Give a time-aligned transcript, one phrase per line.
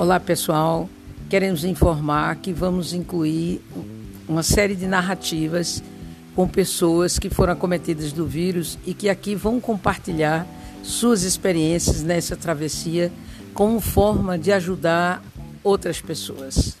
[0.00, 0.88] Olá pessoal,
[1.28, 3.60] queremos informar que vamos incluir
[4.28, 5.82] uma série de narrativas
[6.36, 10.46] com pessoas que foram acometidas do vírus e que aqui vão compartilhar
[10.84, 13.10] suas experiências nessa travessia
[13.52, 15.20] como forma de ajudar
[15.64, 16.78] outras pessoas.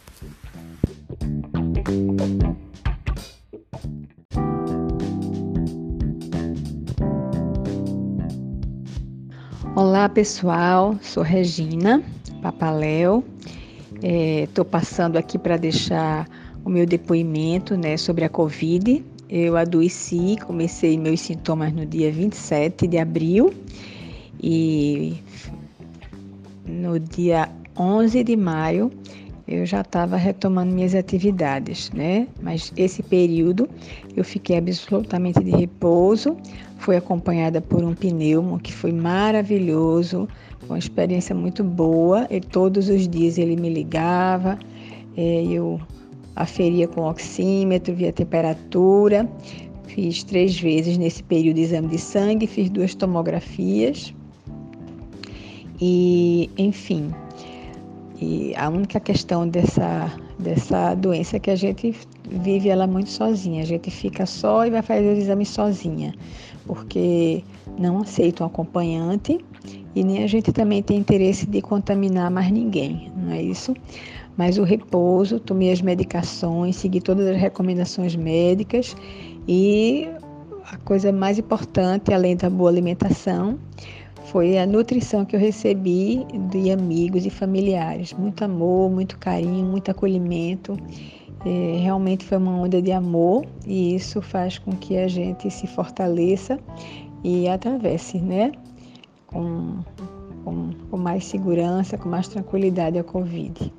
[9.74, 12.00] Olá pessoal, sou Regina
[12.40, 13.24] Papaléu.
[14.02, 16.28] Estou é, passando aqui para deixar
[16.64, 19.04] o meu depoimento né, sobre a Covid.
[19.28, 23.52] Eu adoeci, comecei meus sintomas no dia 27 de abril
[24.42, 25.16] e
[26.66, 28.90] no dia 11 de maio
[29.48, 32.28] eu já estava retomando minhas atividades, né?
[32.42, 33.66] Mas esse período
[34.14, 36.36] eu fiquei absolutamente de repouso.
[36.76, 40.28] Fui acompanhada por um pneumo que foi maravilhoso,
[40.68, 42.26] uma experiência muito boa.
[42.30, 44.58] E todos os dias ele me ligava,
[45.16, 45.80] é, eu
[46.36, 49.26] aferia com oxímetro, via temperatura.
[49.86, 54.12] Fiz três vezes nesse período exame de sangue, fiz duas tomografias.
[55.80, 57.10] E, enfim,
[58.20, 61.94] e a única questão dessa, dessa doença é que a gente
[62.28, 63.62] vive ela muito sozinha.
[63.62, 66.12] A gente fica só e vai fazer os exames sozinha,
[66.66, 67.44] porque
[67.78, 69.38] não aceita um acompanhante
[69.94, 73.74] e nem a gente também tem interesse de contaminar mais ninguém, não é isso?
[74.36, 78.96] Mas o repouso, tomei as medicações, segui todas as recomendações médicas
[79.46, 80.08] e
[80.70, 83.58] a coisa mais importante, além da boa alimentação,
[84.26, 88.12] foi a nutrição que eu recebi de amigos e familiares.
[88.12, 90.76] Muito amor, muito carinho, muito acolhimento.
[91.46, 95.66] É, realmente foi uma onda de amor e isso faz com que a gente se
[95.66, 96.58] fortaleça
[97.22, 98.52] e atravesse, né?
[99.26, 99.78] Com,
[100.44, 103.72] com, com mais segurança, com mais tranquilidade a Covid.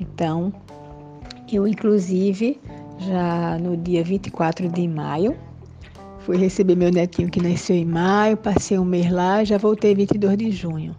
[0.00, 0.52] Então,
[1.52, 2.58] eu inclusive
[2.98, 5.36] já no dia 24 de maio
[6.20, 10.36] Fui receber meu netinho que nasceu em maio, passei um mês lá, já voltei 22
[10.36, 10.94] de junho.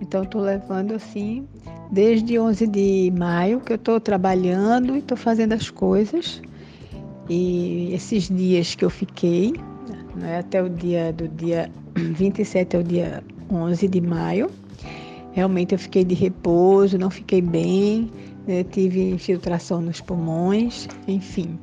[0.00, 1.46] Então, estou levando assim,
[1.90, 6.42] desde 11 de maio que eu estou trabalhando e estou fazendo as coisas.
[7.28, 9.54] E esses dias que eu fiquei,
[10.16, 14.50] né, até o dia do dia 27 ao dia 11 de maio,
[15.32, 18.10] realmente eu fiquei de repouso, não fiquei bem,
[18.46, 21.56] né, tive infiltração nos pulmões, enfim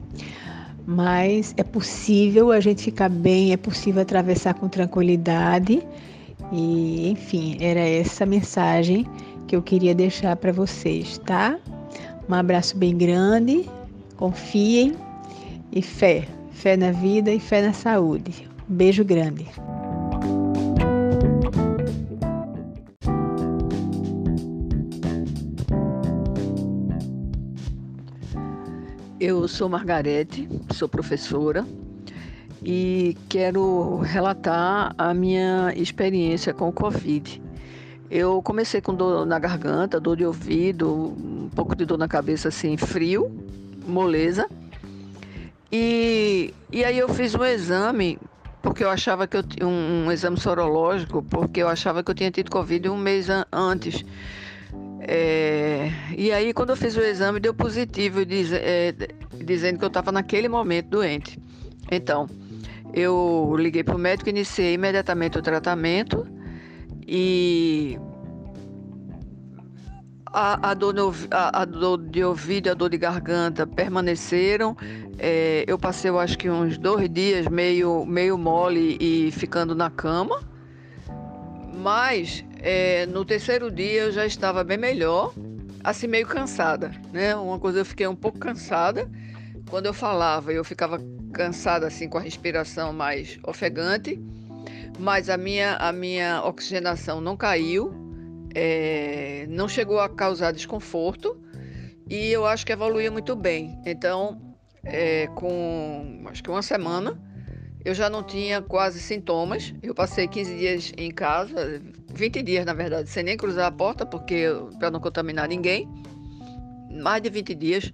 [0.86, 5.82] mas é possível a gente ficar bem, é possível atravessar com tranquilidade.
[6.52, 9.06] E, enfim, era essa mensagem
[9.48, 11.58] que eu queria deixar para vocês, tá?
[12.30, 13.70] Um abraço bem grande,
[14.18, 14.96] confiem
[15.72, 16.28] e fé.
[16.52, 18.48] Fé na vida e fé na saúde.
[18.70, 19.46] Um beijo grande.
[29.26, 31.66] Eu sou Margarete, sou professora
[32.62, 37.42] e quero relatar a minha experiência com o Covid.
[38.12, 42.50] Eu comecei com dor na garganta, dor de ouvido, um pouco de dor na cabeça,
[42.50, 43.34] assim, frio,
[43.88, 44.46] moleza.
[45.72, 48.20] E, e aí eu fiz um exame,
[48.62, 52.30] porque eu achava que eu um, um exame sorológico, porque eu achava que eu tinha
[52.30, 54.04] tido Covid um mês an antes.
[55.06, 58.94] É, e aí, quando eu fiz o exame, deu positivo, diz, é,
[59.44, 61.40] dizendo que eu estava naquele momento doente.
[61.92, 62.28] Então,
[62.94, 66.26] eu liguei para o médico, iniciei imediatamente o tratamento
[67.06, 67.98] e
[70.26, 74.76] a, a, dor, no, a, a dor, de ouvido e a dor de garganta permaneceram.
[75.20, 79.90] É, eu passei, eu acho que uns dois dias meio, meio mole e ficando na
[79.90, 80.42] cama.
[81.76, 85.34] Mas é, no terceiro dia eu já estava bem melhor,
[85.84, 87.36] assim meio cansada, né?
[87.36, 89.12] Uma coisa eu fiquei um pouco cansada.
[89.70, 90.98] Quando eu falava, eu ficava
[91.34, 94.18] cansada assim com a respiração mais ofegante,
[94.98, 97.94] mas a minha a minha oxigenação não caiu,
[98.56, 101.38] é, não chegou a causar desconforto
[102.10, 103.78] e eu acho que evoluiu muito bem.
[103.86, 104.56] Então,
[104.86, 107.20] é, com acho que uma semana
[107.86, 109.74] eu já não tinha quase sintomas.
[109.82, 111.82] Eu passei 15 dias em casa,
[112.14, 114.46] 20 dias na verdade, sem nem cruzar a porta, porque
[114.80, 115.88] para não contaminar ninguém.
[116.90, 117.94] Mais de 20 dias.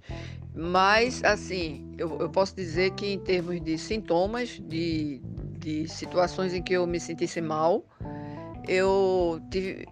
[0.54, 5.20] Mas, assim, eu, eu posso dizer que em termos de sintomas, de,
[5.58, 7.84] de situações em que eu me sentisse mal,
[8.68, 9.86] eu tive,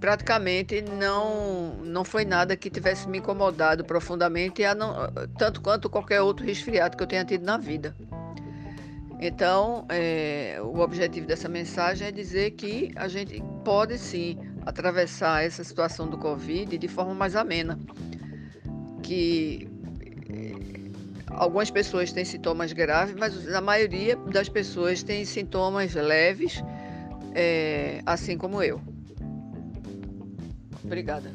[0.00, 4.94] praticamente não, não foi nada que tivesse me incomodado profundamente, não,
[5.36, 7.94] tanto quanto qualquer outro resfriado que eu tenha tido na vida.
[9.20, 15.64] Então, é, o objetivo dessa mensagem é dizer que a gente pode sim atravessar essa
[15.64, 17.78] situação do Covid de forma mais amena.
[19.02, 19.68] Que
[20.28, 20.90] eh,
[21.30, 26.62] algumas pessoas têm sintomas graves, mas a maioria das pessoas tem sintomas leves,
[27.34, 28.80] é, assim como eu.
[30.84, 31.32] Obrigada.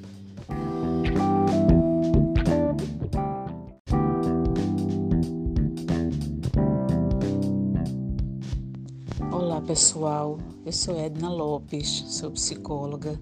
[9.72, 13.18] Pessoal, eu sou Edna Lopes, sou psicóloga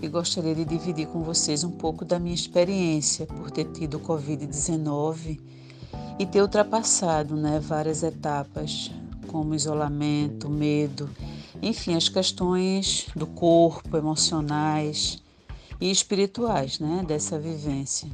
[0.00, 5.40] e gostaria de dividir com vocês um pouco da minha experiência por ter tido Covid-19
[6.16, 8.88] e ter ultrapassado né, várias etapas,
[9.26, 11.10] como isolamento, medo,
[11.60, 15.20] enfim, as questões do corpo, emocionais
[15.80, 18.08] e espirituais né, dessa vivência.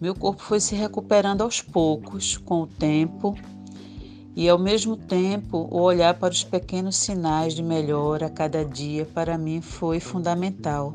[0.00, 3.34] Meu corpo foi se recuperando aos poucos, com o tempo
[4.36, 9.06] e, ao mesmo tempo, o olhar para os pequenos sinais de melhora a cada dia
[9.14, 10.92] para mim foi fundamental,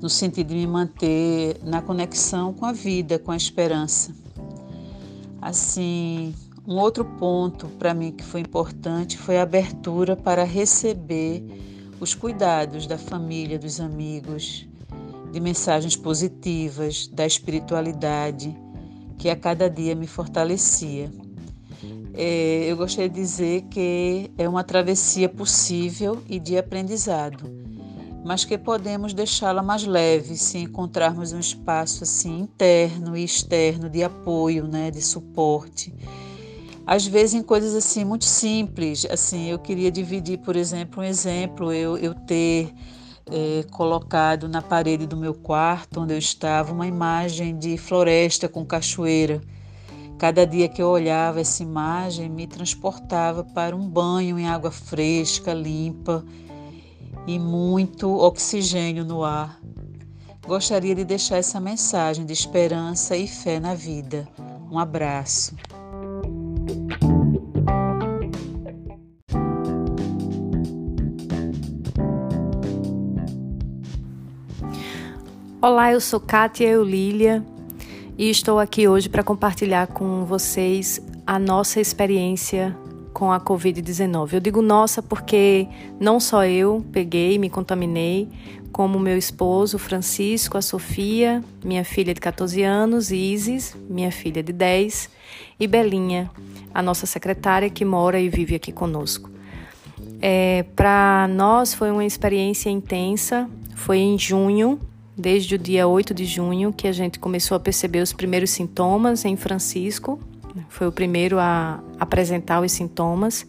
[0.00, 4.14] no sentido de me manter na conexão com a vida, com a esperança.
[5.40, 6.34] Assim,
[6.66, 11.44] um outro ponto para mim que foi importante foi a abertura para receber
[12.00, 14.66] os cuidados da família, dos amigos,
[15.30, 18.56] de mensagens positivas, da espiritualidade
[19.18, 21.12] que a cada dia me fortalecia
[22.14, 27.50] é, eu gostaria de dizer que é uma travessia possível e de aprendizado,
[28.24, 34.02] mas que podemos deixá-la mais leve se encontrarmos um espaço assim interno e externo de
[34.02, 35.94] apoio, né, de suporte.
[36.86, 41.72] Às vezes em coisas assim muito simples, assim eu queria dividir, por exemplo, um exemplo
[41.72, 42.74] eu, eu ter
[43.30, 48.66] é, colocado na parede do meu quarto onde eu estava uma imagem de floresta com
[48.66, 49.40] cachoeira
[50.22, 55.52] Cada dia que eu olhava essa imagem me transportava para um banho em água fresca,
[55.52, 56.24] limpa
[57.26, 59.58] e muito oxigênio no ar.
[60.46, 64.28] Gostaria de deixar essa mensagem de esperança e fé na vida.
[64.70, 65.56] Um abraço.
[75.60, 77.44] Olá, eu sou Kátia Eulília
[78.22, 82.72] e estou aqui hoje para compartilhar com vocês a nossa experiência
[83.12, 84.34] com a Covid-19.
[84.34, 85.66] Eu digo nossa porque
[85.98, 88.28] não só eu peguei, me contaminei,
[88.70, 94.52] como meu esposo Francisco, a Sofia, minha filha de 14 anos, Isis, minha filha de
[94.52, 95.10] 10,
[95.58, 96.30] e Belinha,
[96.72, 99.28] a nossa secretária que mora e vive aqui conosco.
[100.20, 103.50] É, para nós foi uma experiência intensa.
[103.74, 104.78] Foi em junho
[105.16, 109.24] desde o dia 8 de junho que a gente começou a perceber os primeiros sintomas
[109.24, 110.18] em Francisco.
[110.68, 113.46] Foi o primeiro a apresentar os sintomas.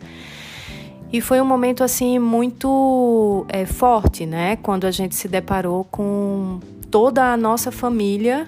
[1.12, 4.56] E foi um momento assim muito é, forte, né?
[4.56, 8.48] Quando a gente se deparou com toda a nossa família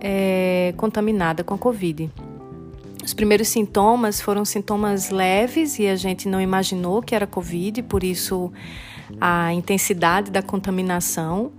[0.00, 2.10] é, contaminada com a Covid.
[3.04, 8.04] Os primeiros sintomas foram sintomas leves e a gente não imaginou que era Covid, por
[8.04, 8.52] isso
[9.20, 11.52] a intensidade da contaminação.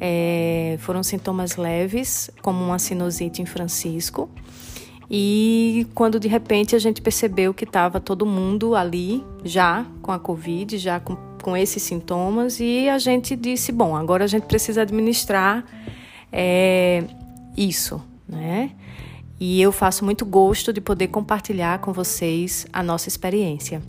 [0.00, 4.28] É, foram sintomas leves, como uma sinusite em Francisco.
[5.10, 10.18] E quando de repente a gente percebeu que estava todo mundo ali já com a
[10.18, 14.82] Covid, já com, com esses sintomas, e a gente disse: bom, agora a gente precisa
[14.82, 15.64] administrar
[16.32, 17.04] é,
[17.56, 18.72] isso, né?
[19.38, 23.82] E eu faço muito gosto de poder compartilhar com vocês a nossa experiência.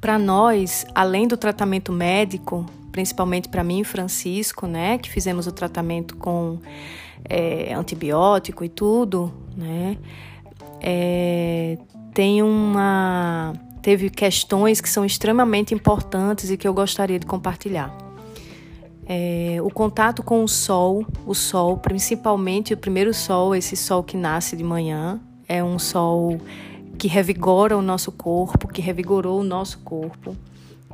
[0.00, 5.52] Para nós, além do tratamento médico, principalmente para mim e Francisco, né, que fizemos o
[5.52, 6.58] tratamento com
[7.28, 9.96] é, antibiótico e tudo, né,
[10.80, 11.78] é,
[12.14, 17.96] tem uma teve questões que são extremamente importantes e que eu gostaria de compartilhar.
[19.06, 24.16] É, o contato com o sol, o sol, principalmente o primeiro sol, esse sol que
[24.16, 25.18] nasce de manhã,
[25.48, 26.38] é um sol
[26.98, 30.36] que revigora o nosso corpo, que revigorou o nosso corpo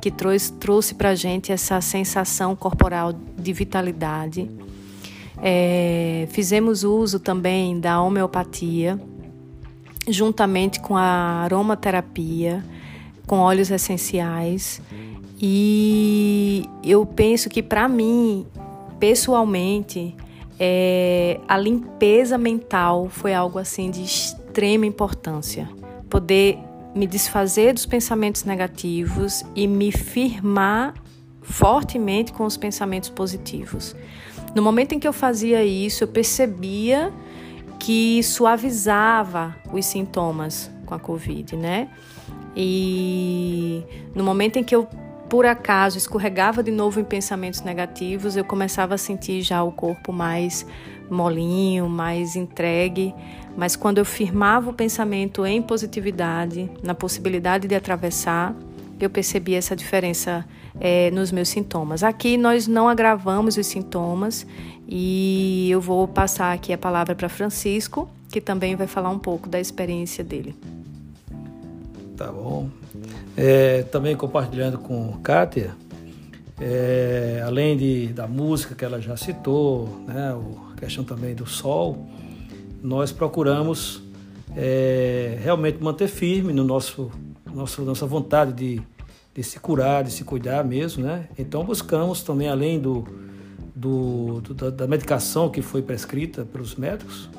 [0.01, 4.49] que trouxe, trouxe para a gente essa sensação corporal de vitalidade.
[5.41, 8.99] É, fizemos uso também da homeopatia,
[10.07, 12.63] juntamente com a aromaterapia,
[13.25, 14.81] com óleos essenciais.
[15.41, 18.45] E eu penso que para mim,
[18.99, 20.15] pessoalmente,
[20.59, 25.67] é, a limpeza mental foi algo assim de extrema importância.
[26.09, 26.57] Poder
[26.95, 30.93] me desfazer dos pensamentos negativos e me firmar
[31.41, 33.95] fortemente com os pensamentos positivos.
[34.55, 37.13] No momento em que eu fazia isso, eu percebia
[37.77, 41.89] que suavizava os sintomas com a Covid, né?
[42.55, 43.83] E
[44.15, 44.87] no momento em que eu
[45.35, 50.13] por acaso escorregava de novo em pensamentos negativos, eu começava a sentir já o corpo
[50.13, 50.65] mais
[51.09, 53.13] molinho, mais entregue.
[53.57, 58.55] Mas quando eu firmava o pensamento em positividade, na possibilidade de atravessar,
[58.97, 60.45] eu percebi essa diferença
[60.79, 62.01] é, nos meus sintomas.
[62.01, 64.47] Aqui nós não agravamos os sintomas
[64.87, 69.49] e eu vou passar aqui a palavra para Francisco, que também vai falar um pouco
[69.49, 70.55] da experiência dele.
[72.17, 72.69] Tá bom.
[73.35, 75.75] É, também compartilhando com Kátia,
[76.59, 80.33] é, além de, da música que ela já citou, né,
[80.71, 82.07] a questão também do sol,
[82.81, 84.01] nós procuramos
[84.55, 87.11] é, realmente manter firme no nosso,
[87.53, 88.81] nosso nossa vontade de,
[89.33, 91.27] de se curar, de se cuidar mesmo, né?
[91.37, 93.05] Então buscamos também além do,
[93.75, 97.29] do, do da medicação que foi prescrita pelos médicos,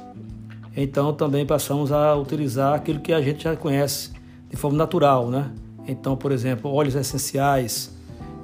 [0.77, 4.16] então também passamos a utilizar aquilo que a gente já conhece
[4.49, 5.51] de forma natural, né?
[5.87, 7.95] Então, por exemplo, óleos essenciais,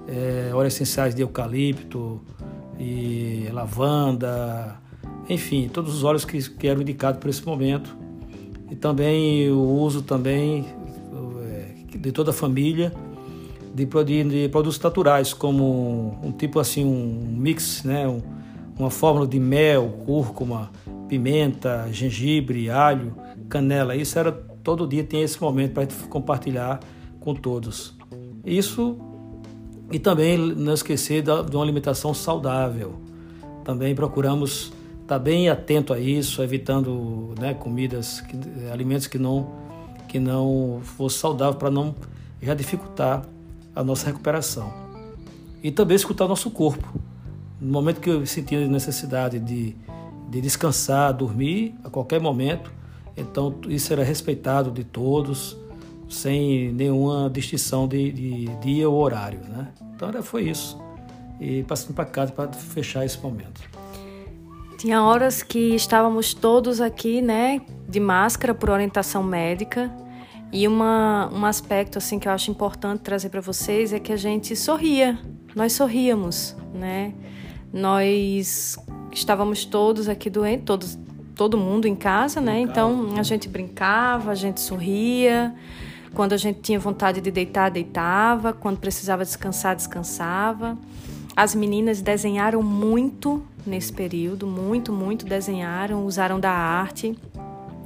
[0.09, 2.21] é, óleos essenciais de eucalipto
[2.78, 4.76] e lavanda,
[5.28, 7.97] enfim, todos os óleos que, que eram indicados para esse momento.
[8.71, 10.66] E também o uso também
[11.42, 12.92] é, de toda a família
[13.75, 13.87] de,
[14.25, 18.06] de, produtos naturais, como um, tipo assim, um mix, né?
[18.06, 18.21] Um,
[18.78, 20.71] uma fórmula de mel, cúrcuma,
[21.09, 23.14] pimenta, gengibre, alho,
[23.49, 23.94] canela.
[23.94, 24.32] Isso era
[24.62, 26.81] todo dia tem esse momento para compartilhar
[27.21, 27.95] com todos.
[28.45, 28.97] Isso
[29.90, 32.95] e também não esquecer de uma alimentação saudável.
[33.64, 38.23] Também procuramos estar bem atento a isso, evitando né, comidas,
[38.73, 39.61] alimentos que não
[40.09, 41.95] que não fosse saudável para não
[42.40, 43.25] já dificultar
[43.75, 44.73] a nossa recuperação.
[45.62, 46.87] E também escutar o nosso corpo.
[47.59, 49.75] No momento que eu sentia necessidade de,
[50.28, 52.71] de descansar, dormir a qualquer momento,
[53.16, 55.57] então isso era respeitado de todos
[56.09, 59.69] sem nenhuma distinção de, de dia ou horário, né?
[59.95, 60.78] Então era, foi isso.
[61.40, 63.61] E passando para casa para fechar esse momento.
[64.76, 69.90] Tinha horas que estávamos todos aqui, né, de máscara por orientação médica.
[70.52, 74.16] E uma, um aspecto assim que eu acho importante trazer para vocês é que a
[74.16, 75.19] gente sorria.
[75.54, 77.14] Nós sorríamos, né?
[77.73, 78.76] Nós
[79.11, 80.99] estávamos todos aqui doentes, todos,
[81.35, 82.61] todo mundo em casa, né?
[82.61, 85.55] Então a gente brincava, a gente sorria.
[86.15, 88.53] Quando a gente tinha vontade de deitar, deitava.
[88.53, 90.77] Quando precisava descansar, descansava.
[91.35, 97.17] As meninas desenharam muito nesse período, muito, muito desenharam, usaram da arte.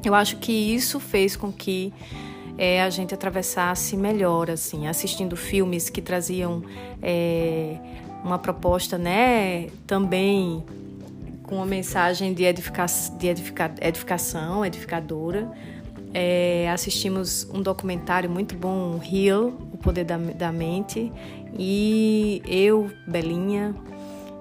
[0.05, 1.93] Eu acho que isso fez com que
[2.59, 6.62] é, a gente atravessasse melhor, assim, assistindo filmes que traziam
[7.03, 7.76] é,
[8.25, 10.65] uma proposta, né, também
[11.47, 12.87] com uma mensagem de, edifica
[13.19, 15.50] de edifica edificação, edificadora,
[16.12, 21.12] é, assistimos um documentário muito bom, Heal, O Poder da, da Mente,
[21.59, 23.75] e eu, Belinha.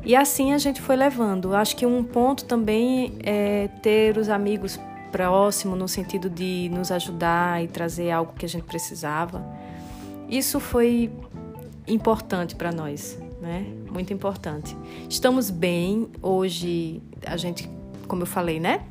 [0.03, 1.55] E assim a gente foi levando.
[1.55, 4.79] Acho que um ponto também é ter os amigos
[5.11, 9.45] próximos, no sentido de nos ajudar e trazer algo que a gente precisava.
[10.29, 11.11] Isso foi
[11.87, 13.65] importante para nós, né?
[13.91, 14.75] Muito importante.
[15.09, 16.07] Estamos bem.
[16.21, 17.69] Hoje a gente,
[18.07, 18.85] como eu falei, né?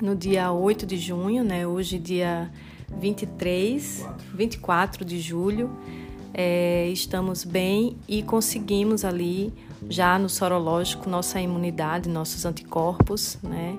[0.00, 1.66] no dia 8 de junho, né?
[1.66, 2.50] Hoje, dia
[2.98, 5.70] 23, 24 de julho.
[6.32, 9.52] É, estamos bem e conseguimos ali,
[9.88, 13.76] já no sorológico, nossa imunidade, nossos anticorpos, né?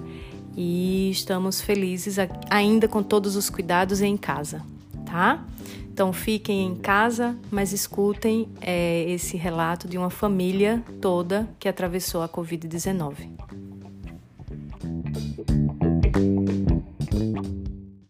[0.55, 2.17] E estamos felizes
[2.49, 4.61] ainda com todos os cuidados em casa,
[5.11, 5.43] tá?
[5.93, 12.23] Então fiquem em casa, mas escutem é, esse relato de uma família toda que atravessou
[12.23, 13.60] a Covid-19.